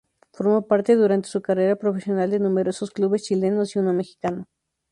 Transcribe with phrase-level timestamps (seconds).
[0.33, 4.45] Formó parte durante su carrera profesional de numerosos clubes chilenos y uno mexicano.